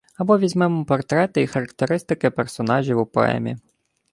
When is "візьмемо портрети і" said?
0.39-1.47